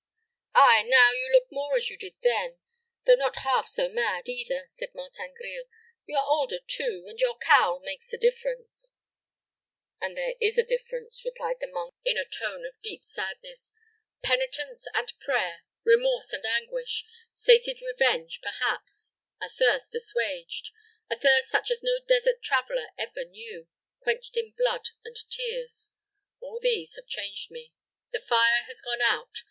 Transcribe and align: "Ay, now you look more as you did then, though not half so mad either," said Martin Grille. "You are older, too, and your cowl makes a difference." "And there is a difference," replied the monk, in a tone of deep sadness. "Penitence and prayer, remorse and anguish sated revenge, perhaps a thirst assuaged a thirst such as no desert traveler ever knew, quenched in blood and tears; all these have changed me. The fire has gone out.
"Ay, 0.55 0.83
now 0.87 1.11
you 1.11 1.31
look 1.31 1.45
more 1.51 1.75
as 1.77 1.91
you 1.91 1.95
did 1.95 2.15
then, 2.23 2.57
though 3.05 3.13
not 3.13 3.35
half 3.45 3.67
so 3.67 3.87
mad 3.87 4.27
either," 4.27 4.63
said 4.65 4.95
Martin 4.95 5.31
Grille. 5.37 5.65
"You 6.07 6.17
are 6.17 6.25
older, 6.25 6.57
too, 6.57 7.05
and 7.07 7.19
your 7.19 7.37
cowl 7.37 7.79
makes 7.81 8.11
a 8.11 8.17
difference." 8.17 8.93
"And 10.01 10.17
there 10.17 10.33
is 10.41 10.57
a 10.57 10.63
difference," 10.65 11.23
replied 11.23 11.57
the 11.59 11.67
monk, 11.71 11.93
in 12.03 12.17
a 12.17 12.25
tone 12.25 12.65
of 12.65 12.81
deep 12.81 13.03
sadness. 13.03 13.73
"Penitence 14.23 14.87
and 14.95 15.13
prayer, 15.19 15.65
remorse 15.83 16.33
and 16.33 16.47
anguish 16.47 17.05
sated 17.31 17.79
revenge, 17.83 18.39
perhaps 18.41 19.13
a 19.39 19.49
thirst 19.49 19.93
assuaged 19.93 20.71
a 21.11 21.15
thirst 21.15 21.49
such 21.49 21.69
as 21.69 21.83
no 21.83 21.99
desert 22.07 22.41
traveler 22.41 22.87
ever 22.97 23.23
knew, 23.23 23.67
quenched 23.99 24.35
in 24.35 24.55
blood 24.57 24.89
and 25.05 25.15
tears; 25.29 25.91
all 26.39 26.59
these 26.59 26.95
have 26.95 27.05
changed 27.05 27.51
me. 27.51 27.71
The 28.11 28.19
fire 28.19 28.63
has 28.63 28.81
gone 28.81 29.03
out. 29.03 29.37